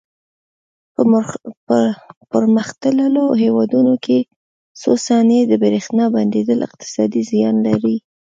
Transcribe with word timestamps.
په 1.65 1.77
پرمختللو 2.31 3.25
هېوادونو 3.43 3.93
کې 4.05 4.17
څو 4.81 4.91
ثانیې 5.05 5.41
د 5.47 5.53
برېښنا 5.63 6.05
بندېدل 6.15 6.59
اقتصادي 6.67 7.21
زیان 7.31 7.55
لري. 7.67 7.95